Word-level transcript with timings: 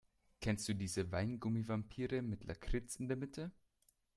Kennst 0.39 0.67
du 0.67 0.73
diese 0.73 1.11
Weingummi-Vampire 1.11 2.23
mit 2.23 2.43
Lakritz 2.45 2.95
in 2.95 3.07
der 3.07 3.17
Mitte? 3.17 3.51